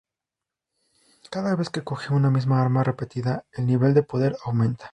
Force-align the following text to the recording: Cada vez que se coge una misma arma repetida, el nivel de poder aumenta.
Cada 1.29 1.55
vez 1.55 1.69
que 1.69 1.81
se 1.81 1.83
coge 1.85 2.11
una 2.11 2.31
misma 2.31 2.59
arma 2.59 2.83
repetida, 2.83 3.45
el 3.51 3.67
nivel 3.67 3.93
de 3.93 4.01
poder 4.01 4.35
aumenta. 4.43 4.89